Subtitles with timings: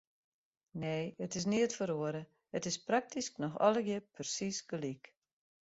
[0.83, 2.23] Nee, it is neat feroare,
[2.59, 5.03] it is praktysk noch allegear persiis gelyk.